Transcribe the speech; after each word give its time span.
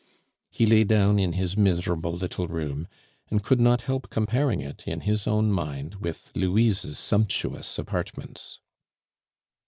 He 0.49 0.65
lay 0.65 0.83
down 0.83 1.19
in 1.19 1.33
his 1.33 1.55
miserable 1.55 2.13
little 2.13 2.47
room, 2.47 2.87
and 3.29 3.43
could 3.43 3.59
not 3.59 3.83
help 3.83 4.09
comparing 4.09 4.59
it 4.59 4.87
in 4.87 5.01
his 5.01 5.27
own 5.27 5.51
mind 5.51 5.93
with 6.01 6.31
Louise's 6.33 6.97
sumptuous 6.97 7.77
apartments. 7.77 8.59